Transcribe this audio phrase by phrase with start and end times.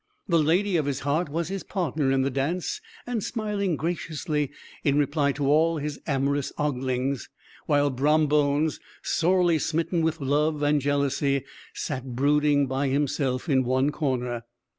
[0.27, 4.49] the lady of his heart was his partner in the dance, and smiling graciously
[4.83, 7.29] in reply to all his amorous oglings;
[7.67, 11.43] while Brom Bones, sorely smitten with love and jealousy,
[11.75, 14.41] sat brooding by himself in one corner.